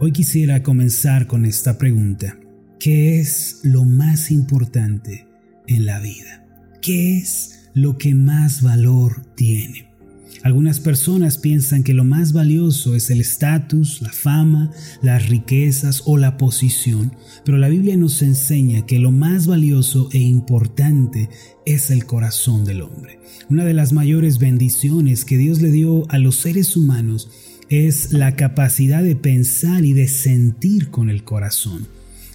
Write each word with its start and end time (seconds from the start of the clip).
Hoy 0.00 0.12
quisiera 0.12 0.62
comenzar 0.62 1.26
con 1.26 1.44
esta 1.44 1.76
pregunta. 1.76 2.38
¿Qué 2.78 3.18
es 3.18 3.58
lo 3.64 3.84
más 3.84 4.30
importante 4.30 5.26
en 5.66 5.86
la 5.86 5.98
vida? 5.98 6.46
¿Qué 6.80 7.18
es 7.18 7.68
lo 7.74 7.98
que 7.98 8.14
más 8.14 8.62
valor 8.62 9.26
tiene? 9.34 9.88
Algunas 10.44 10.78
personas 10.78 11.36
piensan 11.36 11.82
que 11.82 11.94
lo 11.94 12.04
más 12.04 12.32
valioso 12.32 12.94
es 12.94 13.10
el 13.10 13.20
estatus, 13.20 14.00
la 14.00 14.12
fama, 14.12 14.70
las 15.02 15.28
riquezas 15.28 16.04
o 16.06 16.16
la 16.16 16.36
posición, 16.36 17.16
pero 17.44 17.58
la 17.58 17.68
Biblia 17.68 17.96
nos 17.96 18.22
enseña 18.22 18.86
que 18.86 19.00
lo 19.00 19.10
más 19.10 19.48
valioso 19.48 20.10
e 20.12 20.18
importante 20.18 21.28
es 21.66 21.90
el 21.90 22.06
corazón 22.06 22.64
del 22.64 22.82
hombre. 22.82 23.18
Una 23.50 23.64
de 23.64 23.74
las 23.74 23.92
mayores 23.92 24.38
bendiciones 24.38 25.24
que 25.24 25.38
Dios 25.38 25.60
le 25.60 25.72
dio 25.72 26.08
a 26.08 26.18
los 26.18 26.36
seres 26.36 26.76
humanos 26.76 27.28
es 27.70 28.12
la 28.12 28.36
capacidad 28.36 29.02
de 29.02 29.16
pensar 29.16 29.84
y 29.84 29.92
de 29.92 30.08
sentir 30.08 30.88
con 30.88 31.10
el 31.10 31.24
corazón. 31.24 31.86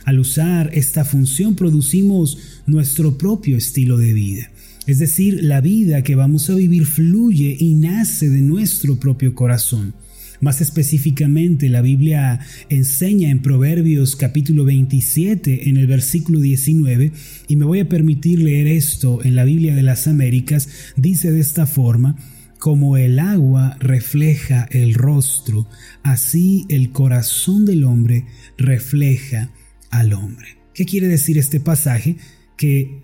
Al 0.05 0.19
usar 0.19 0.69
esta 0.73 1.05
función 1.05 1.55
producimos 1.55 2.37
nuestro 2.65 3.17
propio 3.17 3.57
estilo 3.57 3.97
de 3.97 4.13
vida. 4.13 4.51
Es 4.85 4.99
decir, 4.99 5.43
la 5.43 5.61
vida 5.61 6.03
que 6.03 6.15
vamos 6.15 6.49
a 6.49 6.55
vivir 6.55 6.85
fluye 6.85 7.55
y 7.57 7.73
nace 7.73 8.29
de 8.29 8.41
nuestro 8.41 8.99
propio 8.99 9.33
corazón. 9.33 9.93
Más 10.41 10.59
específicamente, 10.59 11.69
la 11.69 11.81
Biblia 11.81 12.41
enseña 12.67 13.29
en 13.29 13.41
Proverbios 13.41 14.17
capítulo 14.17 14.65
27 14.65 15.69
en 15.69 15.77
el 15.77 15.87
versículo 15.87 16.41
19, 16.41 17.13
y 17.47 17.55
me 17.55 17.63
voy 17.63 17.79
a 17.79 17.87
permitir 17.87 18.39
leer 18.39 18.67
esto 18.67 19.23
en 19.23 19.35
la 19.35 19.45
Biblia 19.45 19.73
de 19.73 19.83
las 19.83 20.05
Américas, 20.05 20.67
dice 20.97 21.31
de 21.31 21.39
esta 21.39 21.65
forma, 21.65 22.17
como 22.63 22.95
el 22.95 23.19
agua 23.19 23.75
refleja 23.81 24.69
el 24.71 24.93
rostro, 24.93 25.67
así 26.01 26.65
el 26.69 26.91
corazón 26.91 27.65
del 27.65 27.83
hombre 27.83 28.25
refleja 28.57 29.51
al 29.89 30.13
hombre. 30.13 30.59
¿Qué 30.73 30.85
quiere 30.85 31.09
decir 31.09 31.37
este 31.37 31.59
pasaje? 31.59 32.15
Que 32.55 33.01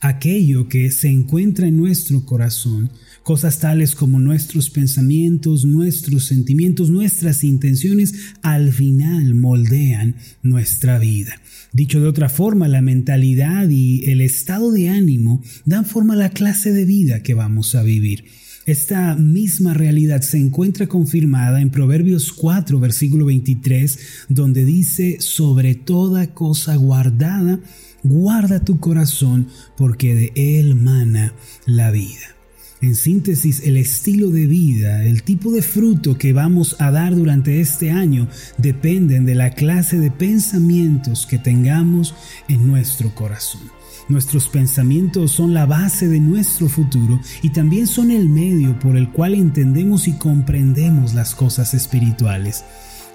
aquello 0.00 0.70
que 0.70 0.90
se 0.90 1.08
encuentra 1.08 1.66
en 1.66 1.76
nuestro 1.76 2.24
corazón, 2.24 2.90
cosas 3.24 3.60
tales 3.60 3.94
como 3.94 4.20
nuestros 4.20 4.70
pensamientos, 4.70 5.66
nuestros 5.66 6.24
sentimientos, 6.24 6.88
nuestras 6.88 7.44
intenciones, 7.44 8.14
al 8.40 8.72
final 8.72 9.34
moldean 9.34 10.16
nuestra 10.40 10.98
vida. 10.98 11.42
Dicho 11.74 12.00
de 12.00 12.08
otra 12.08 12.30
forma, 12.30 12.68
la 12.68 12.80
mentalidad 12.80 13.68
y 13.68 14.10
el 14.10 14.22
estado 14.22 14.72
de 14.72 14.88
ánimo 14.88 15.42
dan 15.66 15.84
forma 15.84 16.14
a 16.14 16.16
la 16.16 16.30
clase 16.30 16.72
de 16.72 16.86
vida 16.86 17.22
que 17.22 17.34
vamos 17.34 17.74
a 17.74 17.82
vivir. 17.82 18.24
Esta 18.68 19.14
misma 19.14 19.72
realidad 19.72 20.20
se 20.20 20.36
encuentra 20.36 20.88
confirmada 20.88 21.62
en 21.62 21.70
Proverbios 21.70 22.34
4, 22.34 22.78
versículo 22.78 23.24
23, 23.24 24.26
donde 24.28 24.66
dice, 24.66 25.16
sobre 25.20 25.74
toda 25.74 26.34
cosa 26.34 26.76
guardada, 26.76 27.60
guarda 28.02 28.62
tu 28.62 28.78
corazón, 28.78 29.48
porque 29.74 30.14
de 30.14 30.32
él 30.36 30.74
mana 30.74 31.32
la 31.64 31.90
vida. 31.90 32.36
En 32.82 32.94
síntesis, 32.94 33.62
el 33.64 33.78
estilo 33.78 34.28
de 34.28 34.46
vida, 34.46 35.02
el 35.02 35.22
tipo 35.22 35.50
de 35.50 35.62
fruto 35.62 36.18
que 36.18 36.34
vamos 36.34 36.76
a 36.78 36.90
dar 36.90 37.16
durante 37.16 37.62
este 37.62 37.90
año 37.90 38.28
dependen 38.58 39.24
de 39.24 39.34
la 39.34 39.54
clase 39.54 39.98
de 39.98 40.10
pensamientos 40.10 41.26
que 41.26 41.38
tengamos 41.38 42.14
en 42.48 42.66
nuestro 42.66 43.14
corazón. 43.14 43.77
Nuestros 44.08 44.48
pensamientos 44.48 45.32
son 45.32 45.52
la 45.52 45.66
base 45.66 46.08
de 46.08 46.18
nuestro 46.18 46.68
futuro 46.70 47.20
y 47.42 47.50
también 47.50 47.86
son 47.86 48.10
el 48.10 48.28
medio 48.30 48.78
por 48.78 48.96
el 48.96 49.10
cual 49.10 49.34
entendemos 49.34 50.08
y 50.08 50.12
comprendemos 50.12 51.12
las 51.12 51.34
cosas 51.34 51.74
espirituales. 51.74 52.64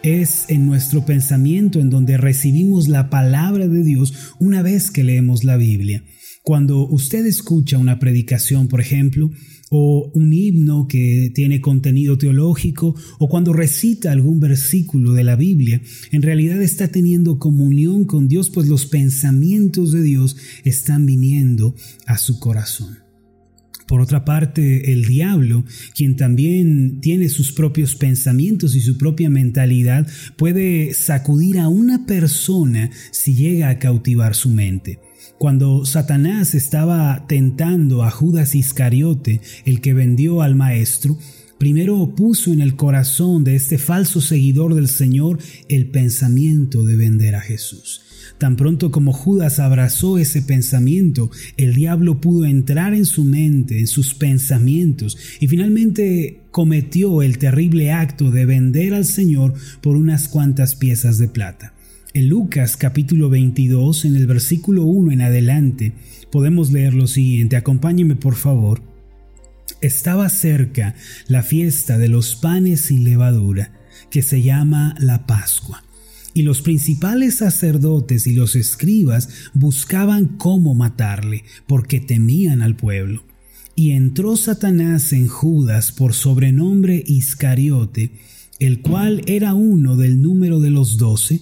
Es 0.04 0.46
en 0.50 0.68
nuestro 0.68 1.04
pensamiento 1.04 1.80
en 1.80 1.90
donde 1.90 2.18
recibimos 2.18 2.90
la 2.90 3.10
palabra 3.10 3.68
de 3.68 3.84
Dios 3.84 4.36
una 4.40 4.62
vez 4.62 4.92
que 4.92 5.04
leemos 5.04 5.44
la 5.44 5.58
Biblia. 5.58 6.04
Cuando 6.44 6.86
usted 6.88 7.26
escucha 7.26 7.78
una 7.78 7.98
predicación, 7.98 8.68
por 8.68 8.82
ejemplo, 8.82 9.32
o 9.76 10.12
un 10.14 10.32
himno 10.32 10.88
que 10.88 11.32
tiene 11.34 11.60
contenido 11.60 12.16
teológico, 12.16 12.96
o 13.18 13.28
cuando 13.28 13.54
recita 13.54 14.12
algún 14.12 14.40
versículo 14.40 15.14
de 15.14 15.24
la 15.24 15.36
Biblia, 15.36 15.82
en 16.12 16.22
realidad 16.22 16.62
está 16.62 16.90
teniendo 16.90 17.40
comunión 17.40 18.06
con 18.06 18.28
Dios, 18.28 18.52
pues 18.52 18.68
los 18.68 18.86
pensamientos 18.86 19.92
de 19.92 20.04
Dios 20.04 20.38
están 20.64 21.08
viniendo 21.08 21.74
a 22.06 22.20
su 22.20 22.40
corazón. 22.40 23.00
Por 23.88 24.00
otra 24.00 24.24
parte, 24.26 24.94
el 24.94 25.06
diablo, 25.06 25.66
quien 25.96 26.18
también 26.18 27.02
tiene 27.02 27.28
sus 27.28 27.52
propios 27.52 27.96
pensamientos 27.96 28.76
y 28.76 28.80
su 28.80 29.00
propia 29.00 29.32
mentalidad, 29.32 30.08
puede 30.38 30.94
sacudir 30.94 31.58
a 31.58 31.68
una 31.68 32.06
persona 32.06 32.92
si 33.10 33.34
llega 33.34 33.70
a 33.70 33.80
cautivar 33.80 34.36
su 34.36 34.50
mente. 34.50 35.00
Cuando 35.38 35.86
Satanás 35.86 36.56
estaba 36.56 37.26
tentando 37.28 38.04
a 38.04 38.12
Judas 38.12 38.56
Iscariote, 38.56 39.42
el 39.66 39.82
que 39.82 39.94
vendió 39.94 40.42
al 40.42 40.56
Maestro, 40.56 41.18
primero 41.58 42.16
puso 42.16 42.54
en 42.54 42.62
el 42.62 42.76
corazón 42.76 43.44
de 43.44 43.56
este 43.56 43.78
falso 43.78 44.22
seguidor 44.22 44.76
del 44.76 44.88
Señor 44.88 45.40
el 45.70 45.88
pensamiento 45.88 46.84
de 46.84 46.96
vender 46.96 47.36
a 47.36 47.42
Jesús. 47.42 48.02
Tan 48.38 48.56
pronto 48.56 48.92
como 48.92 49.14
Judas 49.14 49.60
abrazó 49.60 50.18
ese 50.18 50.42
pensamiento, 50.42 51.30
el 51.58 51.74
diablo 51.74 52.20
pudo 52.20 52.46
entrar 52.46 52.94
en 52.94 53.06
su 53.06 53.24
mente, 53.24 53.80
en 53.80 53.88
sus 53.88 54.14
pensamientos, 54.14 55.18
y 55.40 55.48
finalmente 55.48 56.42
cometió 56.52 57.22
el 57.22 57.38
terrible 57.38 57.92
acto 57.92 58.32
de 58.32 58.46
vender 58.46 58.94
al 58.94 59.06
Señor 59.06 59.54
por 59.82 59.96
unas 59.96 60.28
cuantas 60.28 60.76
piezas 60.76 61.18
de 61.18 61.28
plata. 61.28 61.73
En 62.16 62.30
Lucas 62.30 62.78
capítulo 62.78 63.28
22, 63.32 64.06
en 64.06 64.16
el 64.16 64.28
versículo 64.28 64.84
1 64.84 65.14
en 65.14 65.22
adelante, 65.22 65.94
podemos 66.32 66.72
leer 66.72 66.94
lo 66.94 67.08
siguiente. 67.08 67.56
Acompáñeme 67.56 68.16
por 68.16 68.36
favor. 68.36 68.84
Estaba 69.82 70.30
cerca 70.30 70.94
la 71.28 71.42
fiesta 71.42 71.98
de 71.98 72.10
los 72.10 72.36
panes 72.36 72.82
sin 72.82 73.04
levadura, 73.04 73.72
que 74.12 74.22
se 74.22 74.44
llama 74.44 74.94
la 75.00 75.26
Pascua. 75.26 75.84
Y 76.36 76.44
los 76.44 76.62
principales 76.62 77.38
sacerdotes 77.38 78.28
y 78.28 78.34
los 78.34 78.56
escribas 78.56 79.30
buscaban 79.56 80.38
cómo 80.38 80.76
matarle, 80.76 81.44
porque 81.66 82.00
temían 82.00 82.62
al 82.62 82.76
pueblo. 82.76 83.24
Y 83.74 83.94
entró 83.94 84.36
Satanás 84.36 85.14
en 85.14 85.28
Judas 85.28 85.92
por 85.92 86.14
sobrenombre 86.14 87.04
Iscariote, 87.08 88.12
el 88.60 88.84
cual 88.84 89.24
era 89.26 89.56
uno 89.56 89.98
del 89.98 90.22
número 90.22 90.60
de 90.60 90.70
los 90.70 90.98
doce, 90.98 91.42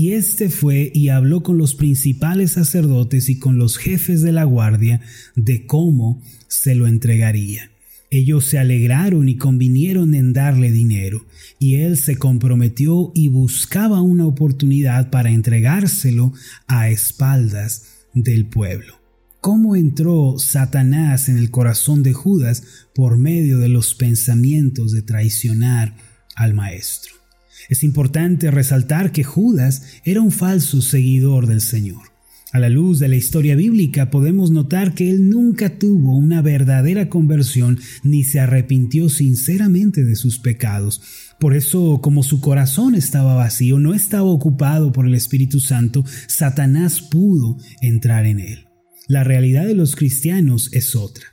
y 0.00 0.14
éste 0.14 0.48
fue 0.48 0.90
y 0.94 1.10
habló 1.10 1.42
con 1.42 1.58
los 1.58 1.74
principales 1.74 2.52
sacerdotes 2.52 3.28
y 3.28 3.38
con 3.38 3.58
los 3.58 3.76
jefes 3.76 4.22
de 4.22 4.32
la 4.32 4.44
guardia 4.44 5.02
de 5.36 5.66
cómo 5.66 6.22
se 6.48 6.74
lo 6.74 6.86
entregaría. 6.86 7.70
Ellos 8.10 8.46
se 8.46 8.58
alegraron 8.58 9.28
y 9.28 9.36
convinieron 9.36 10.14
en 10.14 10.32
darle 10.32 10.72
dinero, 10.72 11.26
y 11.58 11.74
él 11.74 11.98
se 11.98 12.16
comprometió 12.16 13.12
y 13.14 13.28
buscaba 13.28 14.00
una 14.00 14.24
oportunidad 14.24 15.10
para 15.10 15.32
entregárselo 15.32 16.32
a 16.66 16.88
espaldas 16.88 18.06
del 18.14 18.46
pueblo. 18.46 18.94
¿Cómo 19.42 19.76
entró 19.76 20.38
Satanás 20.38 21.28
en 21.28 21.36
el 21.36 21.50
corazón 21.50 22.02
de 22.02 22.14
Judas 22.14 22.62
por 22.94 23.18
medio 23.18 23.58
de 23.58 23.68
los 23.68 23.94
pensamientos 23.94 24.92
de 24.92 25.02
traicionar 25.02 25.94
al 26.36 26.54
Maestro? 26.54 27.19
Es 27.68 27.84
importante 27.84 28.50
resaltar 28.50 29.12
que 29.12 29.24
Judas 29.24 29.82
era 30.04 30.20
un 30.20 30.32
falso 30.32 30.82
seguidor 30.82 31.46
del 31.46 31.60
Señor. 31.60 32.10
A 32.52 32.58
la 32.58 32.68
luz 32.68 32.98
de 32.98 33.06
la 33.06 33.14
historia 33.14 33.54
bíblica 33.54 34.10
podemos 34.10 34.50
notar 34.50 34.94
que 34.94 35.08
él 35.08 35.30
nunca 35.30 35.78
tuvo 35.78 36.16
una 36.16 36.42
verdadera 36.42 37.08
conversión 37.08 37.78
ni 38.02 38.24
se 38.24 38.40
arrepintió 38.40 39.08
sinceramente 39.08 40.04
de 40.04 40.16
sus 40.16 40.40
pecados. 40.40 41.00
Por 41.38 41.54
eso, 41.54 42.00
como 42.02 42.24
su 42.24 42.40
corazón 42.40 42.96
estaba 42.96 43.34
vacío, 43.34 43.78
no 43.78 43.94
estaba 43.94 44.24
ocupado 44.24 44.90
por 44.90 45.06
el 45.06 45.14
Espíritu 45.14 45.60
Santo, 45.60 46.04
Satanás 46.26 47.00
pudo 47.00 47.56
entrar 47.82 48.26
en 48.26 48.40
él. 48.40 48.66
La 49.06 49.22
realidad 49.22 49.66
de 49.66 49.74
los 49.74 49.94
cristianos 49.94 50.70
es 50.72 50.96
otra. 50.96 51.24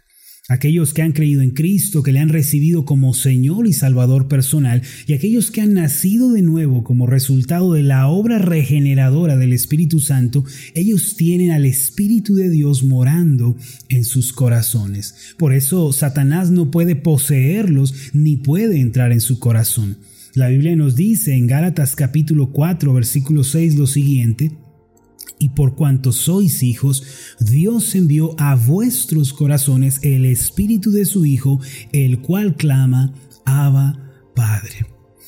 Aquellos 0.50 0.94
que 0.94 1.02
han 1.02 1.12
creído 1.12 1.42
en 1.42 1.50
Cristo, 1.50 2.04
que 2.04 2.14
le 2.14 2.20
han 2.20 2.30
recibido 2.30 2.86
como 2.86 3.14
Señor 3.14 3.68
y 3.68 3.74
Salvador 3.74 4.30
personal, 4.30 4.82
y 5.06 5.12
aquellos 5.12 5.52
que 5.52 5.60
han 5.60 5.74
nacido 5.74 6.32
de 6.32 6.42
nuevo 6.42 6.86
como 6.86 7.06
resultado 7.06 7.74
de 7.74 7.84
la 7.84 8.08
obra 8.08 8.38
regeneradora 8.38 9.36
del 9.36 9.52
Espíritu 9.52 10.00
Santo, 10.00 10.46
ellos 10.74 11.18
tienen 11.18 11.52
al 11.52 11.66
Espíritu 11.66 12.34
de 12.36 12.50
Dios 12.50 12.84
morando 12.84 13.58
en 13.90 14.06
sus 14.06 14.32
corazones. 14.32 15.34
Por 15.38 15.54
eso 15.54 15.92
Satanás 15.92 16.50
no 16.50 16.72
puede 16.72 16.96
poseerlos 16.96 18.12
ni 18.14 18.38
puede 18.38 18.80
entrar 18.80 19.12
en 19.12 19.20
su 19.20 19.40
corazón. 19.40 19.98
La 20.34 20.48
Biblia 20.48 20.78
nos 20.78 20.96
dice 20.96 21.36
en 21.36 21.48
Gálatas 21.48 21.96
capítulo 21.96 22.52
4 22.52 22.94
versículo 22.94 23.44
6 23.44 23.76
lo 23.76 23.88
siguiente, 23.88 24.52
y 25.40 25.50
por 25.50 25.76
cuanto 25.76 26.12
sois 26.12 26.64
hijos, 26.64 27.04
Dios 27.40 27.94
envió 27.96 28.36
a 28.40 28.56
vuestros 28.56 29.34
corazones 29.34 30.00
el 30.02 30.26
Espíritu 30.26 30.92
de 30.92 31.06
su 31.06 31.26
Hijo, 31.26 31.60
el 31.92 32.20
cual 32.22 32.56
clama, 32.56 33.14
Abba, 33.46 33.98
Padre. 34.36 34.88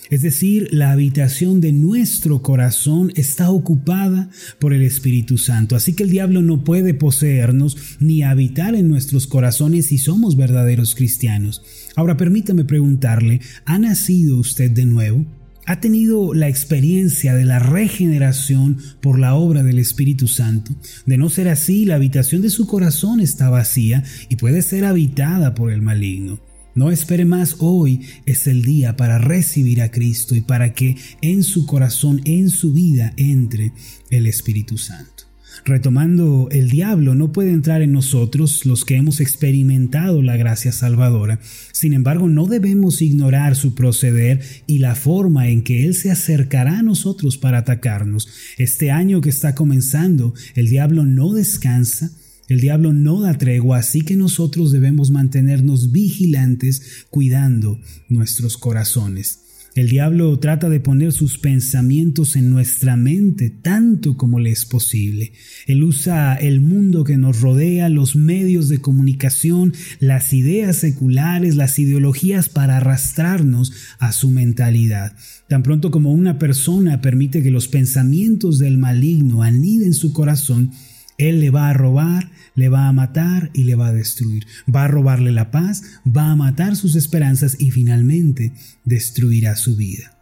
Es 0.09 0.23
decir, 0.23 0.69
la 0.71 0.91
habitación 0.91 1.61
de 1.61 1.71
nuestro 1.71 2.41
corazón 2.41 3.11
está 3.15 3.51
ocupada 3.51 4.29
por 4.59 4.73
el 4.73 4.81
Espíritu 4.81 5.37
Santo. 5.37 5.75
Así 5.75 5.93
que 5.93 6.01
el 6.01 6.09
diablo 6.09 6.41
no 6.41 6.63
puede 6.63 6.95
poseernos 6.95 7.77
ni 7.99 8.23
habitar 8.23 8.73
en 8.73 8.87
nuestros 8.87 9.27
corazones 9.27 9.85
si 9.85 9.99
somos 9.99 10.35
verdaderos 10.35 10.95
cristianos. 10.95 11.61
Ahora 11.95 12.17
permítame 12.17 12.65
preguntarle, 12.65 13.41
¿ha 13.65 13.77
nacido 13.77 14.37
usted 14.37 14.71
de 14.71 14.85
nuevo? 14.85 15.38
¿Ha 15.69 15.79
tenido 15.79 16.33
la 16.33 16.47
experiencia 16.47 17.35
de 17.35 17.45
la 17.45 17.59
regeneración 17.59 18.79
por 19.01 19.19
la 19.19 19.35
obra 19.35 19.61
del 19.61 19.77
Espíritu 19.77 20.27
Santo? 20.27 20.75
De 21.05 21.15
no 21.15 21.29
ser 21.29 21.47
así, 21.47 21.85
la 21.85 21.93
habitación 21.93 22.41
de 22.41 22.49
su 22.49 22.65
corazón 22.65 23.19
está 23.19 23.51
vacía 23.51 24.03
y 24.29 24.37
puede 24.37 24.63
ser 24.63 24.83
habitada 24.83 25.53
por 25.53 25.71
el 25.71 25.83
maligno. 25.83 26.39
No 26.73 26.89
espere 26.89 27.23
más, 27.23 27.57
hoy 27.59 28.01
es 28.25 28.47
el 28.47 28.63
día 28.63 28.97
para 28.97 29.19
recibir 29.19 29.83
a 29.83 29.91
Cristo 29.91 30.33
y 30.33 30.41
para 30.41 30.73
que 30.73 30.97
en 31.21 31.43
su 31.43 31.67
corazón, 31.67 32.19
en 32.25 32.49
su 32.49 32.73
vida, 32.73 33.13
entre 33.15 33.71
el 34.09 34.25
Espíritu 34.25 34.79
Santo. 34.79 35.28
Retomando, 35.65 36.47
el 36.51 36.69
diablo 36.69 37.15
no 37.15 37.31
puede 37.31 37.51
entrar 37.51 37.81
en 37.81 37.91
nosotros 37.91 38.65
los 38.65 38.85
que 38.85 38.95
hemos 38.95 39.19
experimentado 39.19 40.21
la 40.21 40.37
gracia 40.37 40.71
salvadora. 40.71 41.39
Sin 41.71 41.93
embargo, 41.93 42.27
no 42.27 42.47
debemos 42.47 43.01
ignorar 43.01 43.55
su 43.55 43.75
proceder 43.75 44.41
y 44.67 44.79
la 44.79 44.95
forma 44.95 45.49
en 45.49 45.63
que 45.63 45.85
él 45.85 45.95
se 45.95 46.11
acercará 46.11 46.79
a 46.79 46.83
nosotros 46.83 47.37
para 47.37 47.59
atacarnos. 47.59 48.27
Este 48.57 48.91
año 48.91 49.21
que 49.21 49.29
está 49.29 49.55
comenzando, 49.55 50.33
el 50.55 50.67
diablo 50.67 51.05
no 51.05 51.33
descansa 51.33 52.11
el 52.49 52.61
diablo 52.61 52.93
no 52.93 53.21
da 53.21 53.37
tregua, 53.37 53.77
así 53.77 54.01
que 54.01 54.15
nosotros 54.15 54.71
debemos 54.71 55.11
mantenernos 55.11 55.91
vigilantes 55.91 57.05
cuidando 57.11 57.79
nuestros 58.09 58.57
corazones. 58.57 59.48
El 59.79 59.87
diablo 59.87 60.37
trata 60.39 60.67
de 60.67 60.81
poner 60.81 61.13
sus 61.13 61.37
pensamientos 61.37 62.35
en 62.35 62.49
nuestra 62.49 62.97
mente 62.97 63.49
tanto 63.49 64.17
como 64.17 64.37
le 64.37 64.51
es 64.51 64.65
posible. 64.65 65.31
Él 65.67 65.83
usa 65.83 66.35
el 66.35 66.59
mundo 66.59 67.05
que 67.05 67.15
nos 67.15 67.39
rodea, 67.39 67.87
los 67.87 68.17
medios 68.17 68.67
de 68.67 68.81
comunicación, 68.81 69.73
las 70.01 70.33
ideas 70.33 70.75
seculares, 70.75 71.55
las 71.55 71.79
ideologías 71.79 72.49
para 72.49 72.75
arrastrarnos 72.75 73.71
a 73.99 74.11
su 74.11 74.31
mentalidad. 74.31 75.15
Tan 75.47 75.63
pronto 75.63 75.91
como 75.91 76.11
una 76.11 76.39
persona 76.39 76.99
permite 76.99 77.41
que 77.41 77.49
los 77.49 77.69
pensamientos 77.69 78.59
del 78.59 78.77
maligno 78.77 79.43
aniden 79.43 79.93
su 79.93 80.11
corazón, 80.11 80.71
él 81.19 81.39
le 81.41 81.51
va 81.51 81.69
a 81.69 81.73
robar, 81.73 82.31
le 82.55 82.69
va 82.69 82.87
a 82.87 82.93
matar 82.93 83.51
y 83.53 83.65
le 83.65 83.75
va 83.75 83.87
a 83.87 83.93
destruir. 83.93 84.47
Va 84.73 84.85
a 84.85 84.87
robarle 84.87 85.31
la 85.31 85.51
paz, 85.51 85.83
va 86.05 86.31
a 86.31 86.35
matar 86.35 86.75
sus 86.75 86.95
esperanzas 86.95 87.57
y 87.59 87.71
finalmente 87.71 88.53
destruirá 88.85 89.55
su 89.55 89.75
vida. 89.75 90.18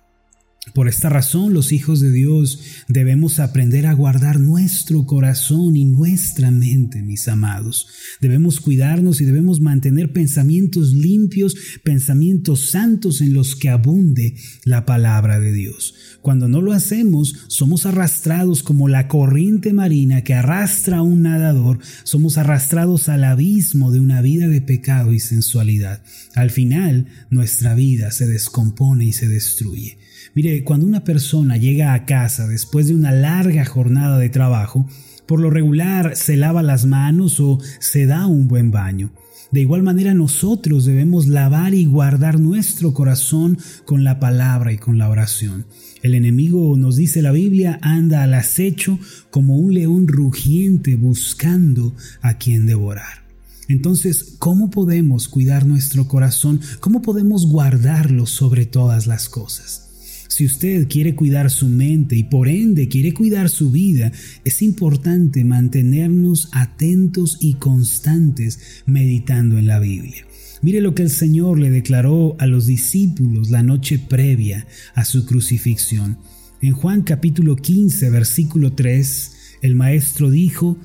Por 0.74 0.88
esta 0.88 1.10
razón 1.10 1.54
los 1.54 1.72
hijos 1.72 2.00
de 2.00 2.12
Dios 2.12 2.62
debemos 2.88 3.40
aprender 3.40 3.88
a 3.88 3.94
guardar 3.94 4.40
nuestro 4.40 5.06
corazón 5.06 5.76
y 5.76 5.86
nuestra 5.86 6.52
mente, 6.52 7.02
mis 7.02 7.28
amados. 7.28 7.88
Debemos 8.22 8.60
cuidarnos 8.60 9.22
y 9.22 9.26
debemos 9.26 9.62
mantener 9.62 10.12
pensamientos 10.14 10.94
limpios, 10.94 11.56
pensamientos 11.84 12.70
santos 12.70 13.22
en 13.22 13.34
los 13.34 13.56
que 13.56 13.70
abunde 13.70 14.36
la 14.64 14.86
palabra 14.86 15.40
de 15.40 15.52
Dios. 15.54 15.96
Cuando 16.22 16.48
no 16.48 16.62
lo 16.62 16.74
hacemos, 16.74 17.36
somos 17.48 17.86
arrastrados 17.86 18.64
como 18.64 18.88
la 18.88 19.08
corriente 19.08 19.74
marina 19.74 20.24
que 20.24 20.34
arrastra 20.34 20.98
a 20.98 21.02
un 21.02 21.22
nadador, 21.22 21.80
somos 22.04 22.38
arrastrados 22.38 23.10
al 23.10 23.24
abismo 23.24 23.92
de 23.92 24.00
una 24.00 24.22
vida 24.22 24.48
de 24.48 24.62
pecado 24.62 25.14
y 25.14 25.20
sensualidad. 25.20 26.04
Al 26.36 26.52
final, 26.52 27.08
nuestra 27.30 27.76
vida 27.76 28.12
se 28.12 28.28
descompone 28.28 29.06
y 29.06 29.14
se 29.14 29.28
destruye. 29.28 29.98
Mire, 30.38 30.64
cuando 30.64 30.86
una 30.86 31.04
persona 31.04 31.58
llega 31.58 31.96
a 31.96 32.06
casa 32.06 32.48
después 32.48 32.86
de 32.86 32.94
una 32.94 33.12
larga 33.12 33.66
jornada 33.66 34.20
de 34.20 34.30
trabajo, 34.30 34.88
por 35.26 35.40
lo 35.40 35.50
regular 35.50 36.16
se 36.16 36.38
lava 36.38 36.62
las 36.62 36.86
manos 36.86 37.40
o 37.40 37.58
se 37.80 38.06
da 38.06 38.28
un 38.28 38.48
buen 38.48 38.70
baño. 38.70 39.10
De 39.52 39.62
igual 39.62 39.82
manera 39.82 40.14
nosotros 40.14 40.86
debemos 40.86 41.26
lavar 41.26 41.74
y 41.74 41.86
guardar 41.86 42.40
nuestro 42.40 42.94
corazón 42.94 43.58
con 43.84 44.04
la 44.04 44.20
palabra 44.20 44.72
y 44.72 44.78
con 44.78 45.00
la 45.00 45.10
oración. 45.10 45.66
El 46.04 46.14
enemigo, 46.14 46.78
nos 46.78 46.98
dice 46.98 47.24
la 47.24 47.32
Biblia, 47.32 47.80
anda 47.82 48.22
al 48.22 48.36
acecho 48.36 49.00
como 49.32 49.58
un 49.58 49.74
león 49.74 50.08
rugiente 50.08 50.98
buscando 50.98 51.96
a 52.22 52.38
quien 52.38 52.68
devorar. 52.68 53.26
Entonces, 53.70 54.36
¿cómo 54.38 54.70
podemos 54.70 55.30
cuidar 55.30 55.66
nuestro 55.66 56.08
corazón? 56.08 56.62
¿Cómo 56.80 57.02
podemos 57.02 57.48
guardarlo 57.48 58.28
sobre 58.28 58.68
todas 58.68 59.08
las 59.08 59.30
cosas? 59.30 59.86
Si 60.28 60.46
usted 60.46 60.88
quiere 60.88 61.16
cuidar 61.16 61.50
su 61.50 61.68
mente 61.68 62.16
y 62.16 62.24
por 62.24 62.48
ende 62.48 62.88
quiere 62.88 63.14
cuidar 63.14 63.50
su 63.50 63.72
vida, 63.72 64.12
es 64.44 64.62
importante 64.62 65.44
mantenernos 65.44 66.50
atentos 66.52 67.38
y 67.42 67.56
constantes 67.56 68.84
meditando 68.86 69.58
en 69.58 69.68
la 69.68 69.80
Biblia. 69.80 70.26
Mire 70.62 70.82
lo 70.82 70.96
que 70.96 71.04
el 71.04 71.10
Señor 71.10 71.60
le 71.60 71.70
declaró 71.70 72.36
a 72.40 72.48
los 72.48 72.66
discípulos 72.66 73.52
la 73.52 73.64
noche 73.64 74.00
previa 74.00 74.66
a 74.96 75.06
su 75.06 75.26
crucifixión. 75.26 76.18
En 76.62 76.74
Juan 76.74 77.04
capítulo 77.04 77.56
15, 77.56 78.10
versículo 78.10 78.74
3, 78.74 79.32
el 79.62 79.76
Maestro 79.76 80.32
dijo, 80.32 80.78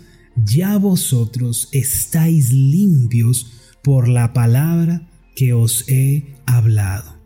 Ya 0.44 0.76
vosotros 0.76 1.68
estáis 1.72 2.52
limpios 2.52 3.52
por 3.82 4.08
la 4.08 4.32
palabra 4.32 5.08
que 5.34 5.54
os 5.54 5.88
he 5.88 6.34
hablado. 6.44 7.21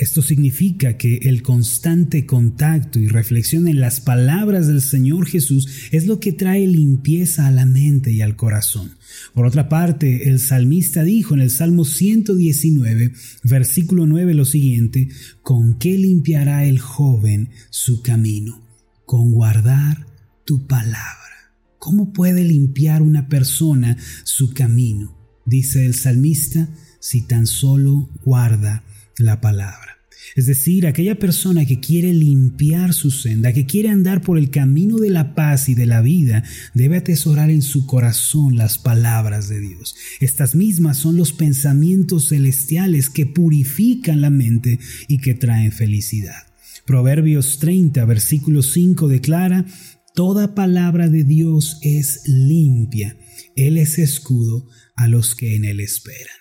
Esto 0.00 0.22
significa 0.22 0.96
que 0.96 1.16
el 1.24 1.42
constante 1.42 2.24
contacto 2.24 2.98
y 2.98 3.06
reflexión 3.06 3.68
en 3.68 3.80
las 3.80 4.00
palabras 4.00 4.66
del 4.66 4.80
Señor 4.80 5.26
Jesús 5.26 5.68
es 5.90 6.06
lo 6.06 6.20
que 6.20 6.32
trae 6.32 6.66
limpieza 6.66 7.46
a 7.46 7.50
la 7.50 7.66
mente 7.66 8.10
y 8.10 8.22
al 8.22 8.34
corazón. 8.34 8.92
Por 9.34 9.44
otra 9.44 9.68
parte, 9.68 10.30
el 10.30 10.40
salmista 10.40 11.02
dijo 11.04 11.34
en 11.34 11.42
el 11.42 11.50
Salmo 11.50 11.84
119, 11.84 13.12
versículo 13.44 14.06
9 14.06 14.32
lo 14.32 14.46
siguiente, 14.46 15.10
¿con 15.42 15.78
qué 15.78 15.98
limpiará 15.98 16.64
el 16.64 16.78
joven 16.78 17.50
su 17.68 18.00
camino? 18.00 18.66
Con 19.04 19.32
guardar 19.32 20.06
tu 20.46 20.66
palabra. 20.66 21.52
¿Cómo 21.78 22.14
puede 22.14 22.44
limpiar 22.44 23.02
una 23.02 23.28
persona 23.28 23.98
su 24.24 24.54
camino? 24.54 25.14
Dice 25.44 25.84
el 25.84 25.92
salmista, 25.92 26.70
si 27.00 27.20
tan 27.20 27.46
solo 27.46 28.08
guarda 28.24 28.82
la 29.20 29.40
palabra. 29.40 30.00
Es 30.36 30.46
decir, 30.46 30.86
aquella 30.86 31.18
persona 31.18 31.64
que 31.64 31.80
quiere 31.80 32.12
limpiar 32.12 32.94
su 32.94 33.10
senda, 33.10 33.52
que 33.52 33.66
quiere 33.66 33.88
andar 33.88 34.20
por 34.20 34.38
el 34.38 34.50
camino 34.50 34.98
de 34.98 35.10
la 35.10 35.34
paz 35.34 35.68
y 35.68 35.74
de 35.74 35.86
la 35.86 36.02
vida, 36.02 36.44
debe 36.74 36.98
atesorar 36.98 37.50
en 37.50 37.62
su 37.62 37.86
corazón 37.86 38.56
las 38.56 38.78
palabras 38.78 39.48
de 39.48 39.60
Dios. 39.60 39.96
Estas 40.20 40.54
mismas 40.54 40.98
son 40.98 41.16
los 41.16 41.32
pensamientos 41.32 42.28
celestiales 42.28 43.10
que 43.10 43.26
purifican 43.26 44.20
la 44.20 44.30
mente 44.30 44.78
y 45.08 45.18
que 45.18 45.34
traen 45.34 45.72
felicidad. 45.72 46.46
Proverbios 46.86 47.58
30, 47.58 48.04
versículo 48.04 48.62
5 48.62 49.08
declara, 49.08 49.66
Toda 50.14 50.54
palabra 50.54 51.08
de 51.08 51.24
Dios 51.24 51.78
es 51.82 52.22
limpia, 52.26 53.16
Él 53.56 53.78
es 53.78 53.98
escudo 53.98 54.68
a 54.96 55.08
los 55.08 55.34
que 55.34 55.56
en 55.56 55.64
Él 55.64 55.80
esperan. 55.80 56.39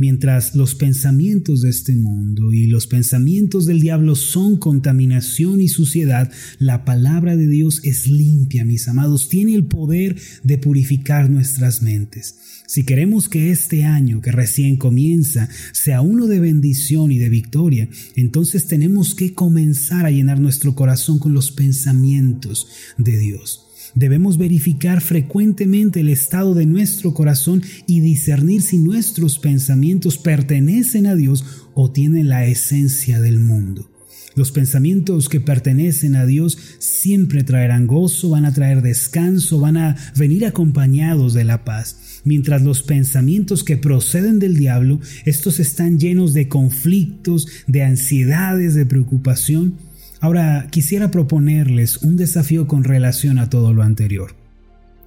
Mientras 0.00 0.54
los 0.54 0.74
pensamientos 0.74 1.60
de 1.60 1.68
este 1.68 1.94
mundo 1.94 2.54
y 2.54 2.68
los 2.68 2.86
pensamientos 2.86 3.66
del 3.66 3.82
diablo 3.82 4.16
son 4.16 4.56
contaminación 4.56 5.60
y 5.60 5.68
suciedad, 5.68 6.32
la 6.58 6.86
palabra 6.86 7.36
de 7.36 7.46
Dios 7.46 7.82
es 7.84 8.06
limpia, 8.06 8.64
mis 8.64 8.88
amados, 8.88 9.28
tiene 9.28 9.54
el 9.54 9.64
poder 9.64 10.16
de 10.42 10.56
purificar 10.56 11.28
nuestras 11.28 11.82
mentes. 11.82 12.36
Si 12.66 12.84
queremos 12.84 13.28
que 13.28 13.50
este 13.50 13.84
año 13.84 14.22
que 14.22 14.32
recién 14.32 14.78
comienza 14.78 15.50
sea 15.72 16.00
uno 16.00 16.28
de 16.28 16.40
bendición 16.40 17.12
y 17.12 17.18
de 17.18 17.28
victoria, 17.28 17.90
entonces 18.16 18.68
tenemos 18.68 19.14
que 19.14 19.34
comenzar 19.34 20.06
a 20.06 20.10
llenar 20.10 20.40
nuestro 20.40 20.74
corazón 20.74 21.18
con 21.18 21.34
los 21.34 21.50
pensamientos 21.50 22.68
de 22.96 23.18
Dios. 23.18 23.69
Debemos 23.94 24.38
verificar 24.38 25.00
frecuentemente 25.00 26.00
el 26.00 26.08
estado 26.08 26.54
de 26.54 26.66
nuestro 26.66 27.12
corazón 27.12 27.62
y 27.86 28.00
discernir 28.00 28.62
si 28.62 28.78
nuestros 28.78 29.38
pensamientos 29.38 30.18
pertenecen 30.18 31.06
a 31.06 31.16
Dios 31.16 31.44
o 31.74 31.90
tienen 31.90 32.28
la 32.28 32.46
esencia 32.46 33.20
del 33.20 33.38
mundo. 33.38 33.90
Los 34.36 34.52
pensamientos 34.52 35.28
que 35.28 35.40
pertenecen 35.40 36.14
a 36.14 36.24
Dios 36.24 36.56
siempre 36.78 37.42
traerán 37.42 37.86
gozo, 37.86 38.30
van 38.30 38.44
a 38.44 38.52
traer 38.52 38.80
descanso, 38.80 39.58
van 39.58 39.76
a 39.76 39.96
venir 40.16 40.46
acompañados 40.46 41.34
de 41.34 41.44
la 41.44 41.64
paz. 41.64 42.20
Mientras 42.24 42.62
los 42.62 42.82
pensamientos 42.82 43.64
que 43.64 43.76
proceden 43.76 44.38
del 44.38 44.56
diablo, 44.56 45.00
estos 45.24 45.58
están 45.58 45.98
llenos 45.98 46.32
de 46.32 46.48
conflictos, 46.48 47.48
de 47.66 47.82
ansiedades, 47.82 48.74
de 48.74 48.86
preocupación, 48.86 49.74
Ahora 50.20 50.68
quisiera 50.70 51.10
proponerles 51.10 51.98
un 51.98 52.16
desafío 52.16 52.66
con 52.66 52.84
relación 52.84 53.38
a 53.38 53.48
todo 53.48 53.72
lo 53.72 53.82
anterior. 53.82 54.36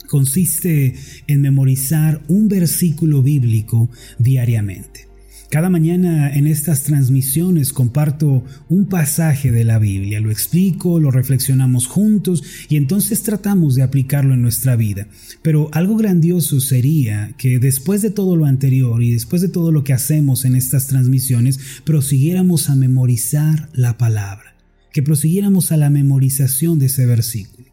Consiste 0.07 0.95
en 1.27 1.41
memorizar 1.41 2.21
un 2.27 2.47
versículo 2.47 3.21
bíblico 3.21 3.89
diariamente. 4.17 5.13
Cada 5.53 5.69
mañana 5.69 6.33
en 6.33 6.47
estas 6.47 6.81
transmisiones 6.81 7.73
comparto 7.73 8.43
un 8.69 8.87
pasaje 8.87 9.51
de 9.51 9.63
la 9.63 9.77
Biblia, 9.77 10.19
lo 10.19 10.31
explico, 10.31 10.99
lo 10.99 11.11
reflexionamos 11.11 11.85
juntos 11.85 12.43
y 12.69 12.75
entonces 12.75 13.21
tratamos 13.21 13.75
de 13.75 13.83
aplicarlo 13.83 14.33
en 14.33 14.41
nuestra 14.41 14.75
vida. 14.75 15.07
Pero 15.43 15.69
algo 15.71 15.95
grandioso 15.95 16.59
sería 16.59 17.35
que 17.37 17.59
después 17.59 18.01
de 18.01 18.09
todo 18.09 18.35
lo 18.35 18.47
anterior 18.47 19.03
y 19.03 19.11
después 19.11 19.43
de 19.43 19.49
todo 19.49 19.71
lo 19.71 19.83
que 19.83 19.93
hacemos 19.93 20.43
en 20.43 20.55
estas 20.55 20.87
transmisiones, 20.87 21.59
prosiguiéramos 21.83 22.71
a 22.71 22.75
memorizar 22.75 23.69
la 23.73 23.99
palabra, 23.99 24.52
que 24.93 25.03
prosiguiéramos 25.03 25.73
a 25.73 25.77
la 25.77 25.89
memorización 25.89 26.79
de 26.79 26.85
ese 26.85 27.05
versículo. 27.05 27.67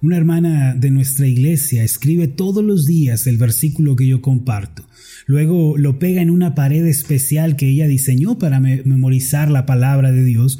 Una 0.00 0.16
hermana 0.16 0.76
de 0.76 0.92
nuestra 0.92 1.26
iglesia 1.26 1.82
escribe 1.82 2.28
todos 2.28 2.62
los 2.62 2.86
días 2.86 3.26
el 3.26 3.36
versículo 3.36 3.96
que 3.96 4.06
yo 4.06 4.22
comparto 4.22 4.88
Luego 5.28 5.76
lo 5.76 5.98
pega 5.98 6.22
en 6.22 6.30
una 6.30 6.54
pared 6.54 6.86
especial 6.86 7.54
que 7.54 7.68
ella 7.68 7.86
diseñó 7.86 8.38
para 8.38 8.60
memorizar 8.60 9.50
la 9.50 9.66
palabra 9.66 10.10
de 10.10 10.24
Dios. 10.24 10.58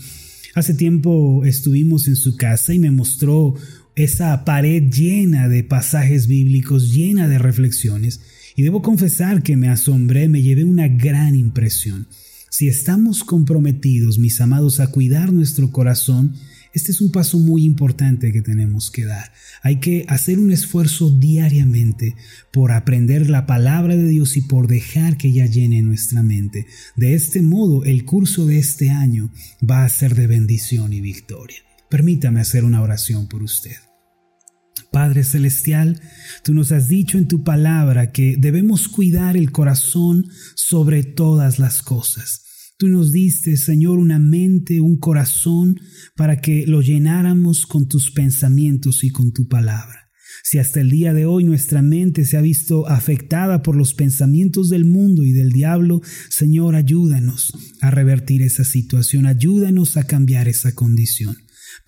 Hace 0.55 0.75
tiempo 0.75 1.43
estuvimos 1.47 2.07
en 2.07 2.17
su 2.17 2.37
casa 2.37 2.75
y 2.75 2.79
me 2.79 2.91
mostró 2.91 3.55
esa 3.97 4.45
pared 4.45 4.83
llena 4.91 5.49
de 5.49 5.65
pasajes 5.65 6.27
bíblicos, 6.27 6.93
llena 6.93 7.29
de 7.29 7.39
reflexiones. 7.39 8.21
Y 8.57 8.63
debo 8.63 8.83
confesar 8.83 9.43
que 9.43 9.57
me 9.57 9.71
asombré, 9.71 10.29
me 10.29 10.43
llevé 10.43 10.65
una 10.65 10.87
gran 10.87 11.35
impresión. 11.35 12.07
Si 12.51 12.69
estamos 12.69 13.25
comprometidos, 13.25 14.19
mis 14.19 14.41
amados, 14.41 14.81
a 14.81 14.91
cuidar 14.91 15.33
nuestro 15.33 15.71
corazón, 15.71 16.35
este 16.73 16.93
es 16.93 17.01
un 17.01 17.11
paso 17.11 17.39
muy 17.39 17.65
importante 17.65 18.33
que 18.33 18.43
tenemos 18.43 18.91
que 18.91 19.05
dar. 19.05 19.33
Hay 19.63 19.81
que 19.81 20.05
hacer 20.09 20.39
un 20.39 20.53
esfuerzo 20.53 21.11
diariamente 21.11 22.15
por 22.53 22.73
aprender 22.73 23.29
la 23.29 23.47
palabra 23.47 23.97
de 23.97 24.09
Dios 24.09 24.37
y 24.37 24.43
por 24.43 24.69
dejar 24.69 25.17
que 25.17 25.29
ella 25.29 25.47
llene 25.47 25.83
nuestra 25.83 26.23
mente. 26.23 26.67
De 26.97 27.15
este 27.15 27.43
modo, 27.43 27.85
el 27.85 28.05
curso 28.05 28.47
de 28.47 28.59
este 28.59 28.91
año 28.91 29.31
va 29.69 29.85
a 29.85 29.89
ser 29.89 30.15
de 30.15 30.27
bendición 30.27 30.93
y 30.93 31.01
victoria. 31.01 31.59
Permítame 31.91 32.41
hacer 32.41 32.65
una 32.65 32.83
oración 32.83 33.29
por 33.29 33.43
usted. 33.43 33.88
Padre 34.91 35.25
Celestial, 35.25 36.01
tú 36.45 36.55
nos 36.55 36.73
has 36.73 36.89
dicho 36.89 37.19
en 37.19 37.29
tu 37.29 37.45
palabra 37.45 38.11
que 38.11 38.37
debemos 38.39 38.89
cuidar 38.89 39.37
el 39.37 39.53
corazón 39.53 40.27
sobre 40.55 41.03
todas 41.03 41.59
las 41.59 41.83
cosas. 41.83 42.45
Tú 42.79 42.89
nos 42.89 43.11
diste, 43.11 43.57
Señor, 43.57 43.99
una 43.99 44.19
mente, 44.19 44.81
un 44.81 44.99
corazón, 44.99 45.81
para 46.17 46.41
que 46.41 46.65
lo 46.67 46.81
llenáramos 46.81 47.67
con 47.67 47.89
tus 47.89 48.13
pensamientos 48.13 49.03
y 49.03 49.11
con 49.11 49.33
tu 49.33 49.49
palabra. 49.49 50.09
Si 50.45 50.59
hasta 50.59 50.81
el 50.81 50.89
día 50.89 51.13
de 51.13 51.27
hoy 51.27 51.45
nuestra 51.45 51.83
mente 51.83 52.25
se 52.25 52.37
ha 52.37 52.41
visto 52.41 52.89
afectada 52.89 53.63
por 53.63 53.77
los 53.77 53.95
pensamientos 53.95 54.69
del 54.69 54.85
mundo 54.85 55.25
y 55.25 55.33
del 55.33 55.51
diablo, 55.51 56.01
Señor, 56.29 56.77
ayúdanos 56.77 57.53
a 57.81 57.91
revertir 57.91 58.43
esa 58.43 58.65
situación, 58.65 59.27
ayúdanos 59.27 59.97
a 59.97 60.05
cambiar 60.05 60.49
esa 60.49 60.73
condición. 60.73 61.37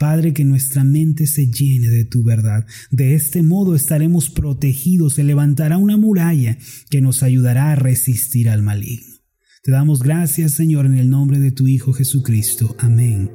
Padre, 0.00 0.32
que 0.32 0.46
nuestra 0.46 0.82
mente 0.82 1.26
se 1.26 1.48
llene 1.48 1.88
de 1.90 2.06
tu 2.06 2.24
verdad. 2.24 2.66
De 2.90 3.12
este 3.14 3.42
modo 3.42 3.74
estaremos 3.74 4.30
protegidos, 4.30 5.12
se 5.12 5.24
levantará 5.24 5.76
una 5.76 5.98
muralla 5.98 6.56
que 6.88 7.02
nos 7.02 7.22
ayudará 7.22 7.70
a 7.70 7.74
resistir 7.74 8.48
al 8.48 8.62
maligno. 8.62 9.16
Te 9.62 9.72
damos 9.72 10.02
gracias, 10.02 10.52
Señor, 10.52 10.86
en 10.86 10.94
el 10.94 11.10
nombre 11.10 11.38
de 11.38 11.52
tu 11.52 11.68
Hijo 11.68 11.92
Jesucristo. 11.92 12.74
Amén 12.78 13.30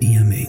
y 0.00 0.16
amén. 0.16 0.48